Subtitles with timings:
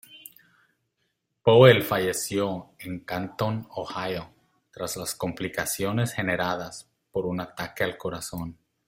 [1.43, 4.33] Powell falleció en Canton, Ohio,
[4.71, 8.57] tras las complicaciones generadas por un ataque al corazón.